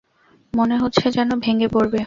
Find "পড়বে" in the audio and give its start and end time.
1.67-1.99